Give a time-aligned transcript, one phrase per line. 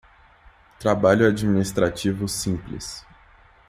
[0.79, 3.05] Trabalho administrativo simples